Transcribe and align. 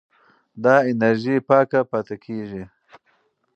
دا 0.63 0.75
انرژي 0.91 1.35
پاکه 1.47 1.79
پاتې 1.89 2.15
کېږي. 2.25 2.63